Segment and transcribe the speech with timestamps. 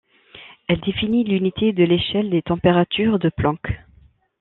[0.67, 3.67] Elle définit l'unité de l'échelle des températures de Planck.